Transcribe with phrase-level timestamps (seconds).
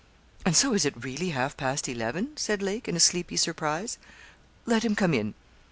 [0.43, 3.99] 'And so it is really half past eleven?' said Lake, in a sleepy surprise.
[4.65, 5.35] 'Let him come in.'